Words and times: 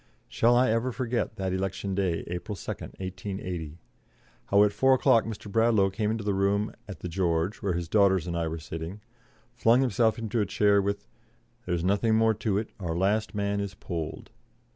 Shall 0.27 0.55
I 0.55 0.71
ever 0.71 0.91
forget 0.91 1.35
that 1.35 1.53
election 1.53 1.93
day, 1.93 2.23
April 2.25 2.55
2, 2.55 2.71
1880? 2.71 3.77
How 4.45 4.63
at 4.63 4.73
four 4.73 4.95
o'clock 4.95 5.25
Mr. 5.25 5.47
Bradlaugh 5.51 5.91
came 5.91 6.09
into 6.09 6.23
the 6.23 6.33
room 6.33 6.73
at 6.87 7.01
the 7.01 7.07
"George", 7.07 7.57
where 7.61 7.73
his 7.73 7.87
daughters 7.87 8.25
and 8.25 8.35
I 8.35 8.47
were 8.47 8.57
sitting, 8.57 9.01
flung 9.53 9.81
himself 9.81 10.17
into 10.17 10.41
a 10.41 10.45
chair 10.47 10.81
with, 10.81 11.07
"There's 11.67 11.83
nothing 11.83 12.15
more 12.15 12.33
to 12.33 12.63
do; 12.63 12.69
our 12.79 12.95
last 12.97 13.35
man 13.35 13.59
is 13.59 13.75
polled." 13.75 14.31